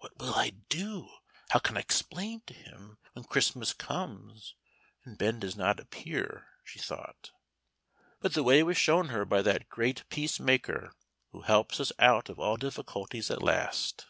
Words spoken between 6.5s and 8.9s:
she thought. But the way was